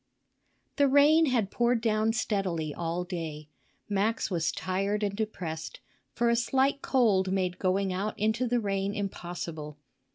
[0.77, 3.49] The rain had poured down steadily all day.
[3.87, 5.79] Max was tired and depressed,
[6.11, 9.77] for a slight cold made going out into the rain impossible.